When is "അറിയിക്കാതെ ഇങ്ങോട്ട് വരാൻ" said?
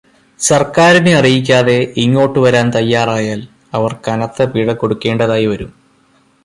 1.17-2.67